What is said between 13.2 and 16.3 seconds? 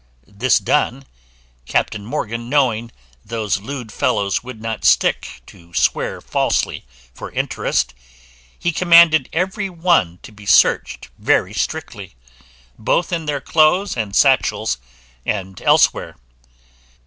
their clothes and satchels, and elsewhere.